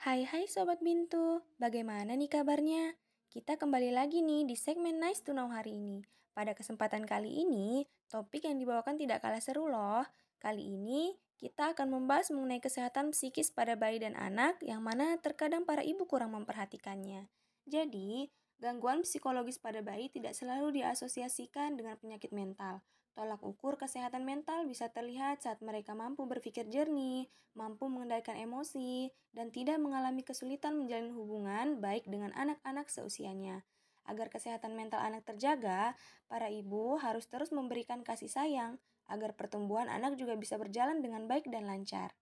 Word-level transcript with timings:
Hai 0.00 0.24
hai 0.24 0.48
Sobat 0.48 0.80
Bintu, 0.80 1.44
bagaimana 1.60 2.16
nih 2.16 2.32
kabarnya? 2.32 2.96
Kita 3.28 3.60
kembali 3.60 3.92
lagi 3.92 4.24
nih 4.24 4.48
di 4.48 4.56
segmen 4.56 4.96
Nice 4.96 5.20
to 5.20 5.36
Know 5.36 5.52
hari 5.52 5.76
ini. 5.76 6.00
Pada 6.32 6.56
kesempatan 6.56 7.04
kali 7.04 7.44
ini, 7.44 7.84
topik 8.08 8.48
yang 8.48 8.56
dibawakan 8.56 8.96
tidak 8.96 9.20
kalah 9.20 9.44
seru 9.44 9.68
loh. 9.68 10.00
Kali 10.40 10.72
ini, 10.72 11.20
kita 11.36 11.76
akan 11.76 11.92
membahas 11.92 12.32
mengenai 12.32 12.64
kesehatan 12.64 13.12
psikis 13.12 13.52
pada 13.52 13.76
bayi 13.76 14.00
dan 14.00 14.16
anak 14.16 14.56
yang 14.64 14.80
mana 14.80 15.20
terkadang 15.20 15.68
para 15.68 15.84
ibu 15.84 16.08
kurang 16.08 16.32
memperhatikannya. 16.32 17.28
Jadi, 17.68 18.32
gangguan 18.56 19.04
psikologis 19.04 19.60
pada 19.60 19.84
bayi 19.84 20.08
tidak 20.08 20.32
selalu 20.32 20.80
diasosiasikan 20.80 21.76
dengan 21.76 22.00
penyakit 22.00 22.32
mental. 22.32 22.80
Tolak 23.18 23.42
ukur 23.42 23.74
kesehatan 23.74 24.22
mental 24.22 24.70
bisa 24.70 24.86
terlihat 24.86 25.42
saat 25.42 25.58
mereka 25.60 25.98
mampu 25.98 26.30
berpikir 26.30 26.70
jernih, 26.70 27.26
mampu 27.58 27.90
mengendalikan 27.90 28.38
emosi, 28.38 29.10
dan 29.34 29.50
tidak 29.50 29.82
mengalami 29.82 30.22
kesulitan 30.22 30.78
menjalin 30.78 31.10
hubungan 31.10 31.82
baik 31.82 32.06
dengan 32.06 32.30
anak-anak 32.38 32.86
seusianya. 32.86 33.66
Agar 34.06 34.30
kesehatan 34.30 34.78
mental 34.78 35.02
anak 35.02 35.26
terjaga, 35.26 35.98
para 36.30 36.48
ibu 36.48 36.96
harus 37.02 37.26
terus 37.26 37.50
memberikan 37.50 38.06
kasih 38.06 38.30
sayang 38.30 38.78
agar 39.10 39.34
pertumbuhan 39.34 39.90
anak 39.90 40.14
juga 40.14 40.38
bisa 40.38 40.54
berjalan 40.54 41.02
dengan 41.02 41.26
baik 41.26 41.50
dan 41.50 41.66
lancar. 41.66 42.14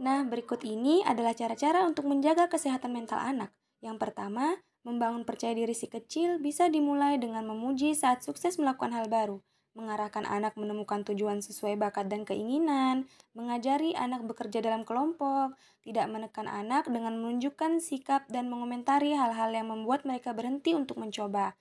Nah, 0.00 0.24
berikut 0.24 0.64
ini 0.64 1.04
adalah 1.04 1.36
cara-cara 1.36 1.84
untuk 1.84 2.08
menjaga 2.08 2.48
kesehatan 2.48 2.96
mental 2.96 3.20
anak. 3.20 3.52
Yang 3.84 4.00
pertama, 4.00 4.56
membangun 4.88 5.28
percaya 5.28 5.52
diri 5.52 5.76
si 5.76 5.86
kecil 5.86 6.40
bisa 6.40 6.72
dimulai 6.72 7.20
dengan 7.20 7.44
memuji 7.44 7.92
saat 7.92 8.24
sukses 8.24 8.56
melakukan 8.56 8.96
hal 8.96 9.06
baru 9.12 9.44
mengarahkan 9.72 10.28
anak 10.28 10.54
menemukan 10.60 11.02
tujuan 11.08 11.40
sesuai 11.40 11.80
bakat 11.80 12.12
dan 12.12 12.28
keinginan, 12.28 13.08
mengajari 13.32 13.96
anak 13.96 14.22
bekerja 14.28 14.60
dalam 14.60 14.84
kelompok, 14.84 15.56
tidak 15.80 16.06
menekan 16.12 16.46
anak 16.46 16.84
dengan 16.88 17.16
menunjukkan 17.16 17.80
sikap 17.80 18.28
dan 18.28 18.52
mengomentari 18.52 19.16
hal-hal 19.16 19.50
yang 19.50 19.72
membuat 19.72 20.04
mereka 20.04 20.36
berhenti 20.36 20.76
untuk 20.76 21.00
mencoba. 21.00 21.56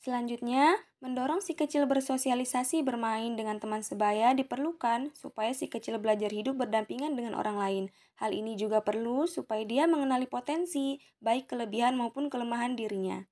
Selanjutnya, 0.00 0.80
mendorong 1.04 1.44
si 1.44 1.52
kecil 1.52 1.84
bersosialisasi 1.84 2.80
bermain 2.80 3.36
dengan 3.36 3.60
teman 3.60 3.84
sebaya 3.84 4.32
diperlukan 4.32 5.12
supaya 5.12 5.52
si 5.52 5.68
kecil 5.68 6.00
belajar 6.00 6.32
hidup 6.32 6.56
berdampingan 6.56 7.12
dengan 7.12 7.36
orang 7.36 7.60
lain. 7.60 7.84
Hal 8.16 8.32
ini 8.32 8.56
juga 8.56 8.80
perlu 8.80 9.28
supaya 9.28 9.60
dia 9.68 9.84
mengenali 9.84 10.24
potensi, 10.24 10.96
baik 11.20 11.52
kelebihan 11.52 12.00
maupun 12.00 12.32
kelemahan 12.32 12.80
dirinya. 12.80 13.29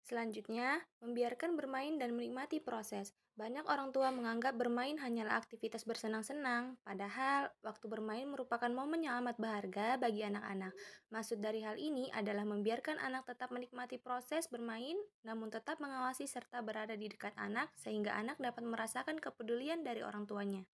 Selanjutnya, 0.00 0.80
membiarkan 1.04 1.54
bermain 1.54 1.94
dan 2.00 2.16
menikmati 2.16 2.58
proses. 2.58 3.14
Banyak 3.38 3.64
orang 3.70 3.88
tua 3.88 4.12
menganggap 4.12 4.58
bermain 4.58 5.00
hanyalah 5.00 5.40
aktivitas 5.40 5.88
bersenang-senang, 5.88 6.76
padahal 6.84 7.48
waktu 7.64 7.88
bermain 7.88 8.28
merupakan 8.28 8.68
momen 8.68 9.06
yang 9.06 9.22
amat 9.24 9.40
berharga 9.40 9.96
bagi 9.96 10.26
anak-anak. 10.26 10.76
Maksud 11.08 11.40
dari 11.40 11.64
hal 11.64 11.80
ini 11.80 12.12
adalah 12.12 12.44
membiarkan 12.44 13.00
anak 13.00 13.28
tetap 13.32 13.48
menikmati 13.48 13.96
proses 13.96 14.50
bermain, 14.52 14.98
namun 15.24 15.48
tetap 15.48 15.80
mengawasi 15.80 16.28
serta 16.28 16.60
berada 16.60 16.92
di 16.98 17.08
dekat 17.08 17.32
anak 17.40 17.72
sehingga 17.78 18.12
anak 18.12 18.36
dapat 18.36 18.66
merasakan 18.66 19.16
kepedulian 19.16 19.80
dari 19.86 20.04
orang 20.04 20.28
tuanya. 20.28 20.68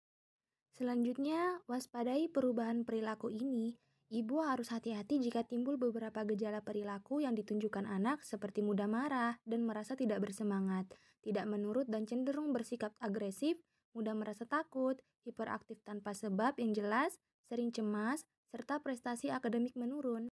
Selanjutnya, 0.74 1.62
waspadai 1.70 2.32
perubahan 2.32 2.82
perilaku 2.82 3.30
ini. 3.30 3.78
Ibu 4.12 4.44
harus 4.44 4.74
hati-hati 4.74 5.22
jika 5.24 5.48
timbul 5.48 5.80
beberapa 5.80 6.26
gejala 6.28 6.60
perilaku 6.60 7.24
yang 7.24 7.38
ditunjukkan 7.38 7.88
anak 7.88 8.26
seperti 8.26 8.60
mudah 8.60 8.90
marah 8.90 9.40
dan 9.48 9.64
merasa 9.64 9.96
tidak 9.96 10.20
bersemangat, 10.24 10.90
tidak 11.24 11.48
menurut 11.48 11.88
dan 11.88 12.04
cenderung 12.04 12.52
bersikap 12.52 12.92
agresif, 13.00 13.60
mudah 13.96 14.12
merasa 14.18 14.44
takut, 14.44 15.00
hiperaktif 15.24 15.80
tanpa 15.88 16.12
sebab 16.12 16.60
yang 16.60 16.76
jelas, 16.76 17.16
sering 17.48 17.72
cemas, 17.72 18.28
serta 18.52 18.84
prestasi 18.84 19.32
akademik 19.32 19.74
menurun. 19.74 20.30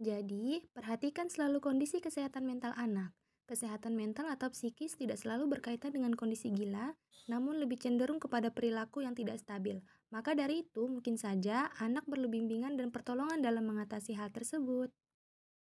Jadi, 0.00 0.64
perhatikan 0.72 1.28
selalu 1.28 1.60
kondisi 1.60 2.00
kesehatan 2.00 2.48
mental 2.48 2.72
anak. 2.72 3.12
Kesehatan 3.50 3.98
mental 3.98 4.30
atau 4.30 4.46
psikis 4.54 4.94
tidak 4.94 5.18
selalu 5.18 5.58
berkaitan 5.58 5.90
dengan 5.90 6.14
kondisi 6.14 6.54
gila, 6.54 6.94
namun 7.26 7.58
lebih 7.58 7.82
cenderung 7.82 8.22
kepada 8.22 8.54
perilaku 8.54 9.02
yang 9.02 9.10
tidak 9.10 9.42
stabil. 9.42 9.82
Maka 10.14 10.38
dari 10.38 10.62
itu, 10.62 10.86
mungkin 10.86 11.18
saja 11.18 11.66
anak 11.82 12.06
perlu 12.06 12.30
bimbingan 12.30 12.78
dan 12.78 12.94
pertolongan 12.94 13.42
dalam 13.42 13.66
mengatasi 13.66 14.14
hal 14.14 14.30
tersebut. 14.30 14.94